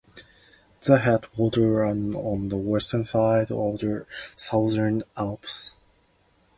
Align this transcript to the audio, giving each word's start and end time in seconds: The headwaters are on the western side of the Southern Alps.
The 0.81 0.97
headwaters 0.97 1.61
are 1.63 1.83
on 1.85 2.49
the 2.49 2.57
western 2.57 3.05
side 3.05 3.51
of 3.51 3.81
the 3.81 4.07
Southern 4.35 5.03
Alps. 5.15 5.75